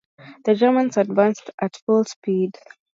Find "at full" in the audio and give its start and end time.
1.61-2.05